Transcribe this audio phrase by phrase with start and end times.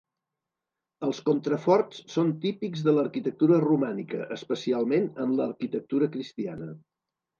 [1.07, 6.73] Els contraforts són típics de l'arquitectura romànica, especialment en l'arquitectura cristiana.